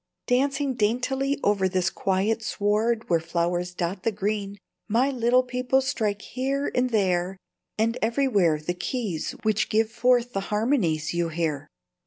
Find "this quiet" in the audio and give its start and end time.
1.69-2.41